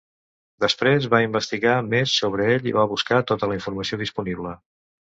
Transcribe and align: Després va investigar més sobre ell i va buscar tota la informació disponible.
Després 0.63 1.05
va 1.11 1.19
investigar 1.25 1.75
més 1.91 2.17
sobre 2.23 2.49
ell 2.55 2.67
i 2.73 2.77
va 2.81 2.89
buscar 2.95 3.25
tota 3.35 3.53
la 3.55 3.61
informació 3.63 4.07
disponible. 4.07 4.61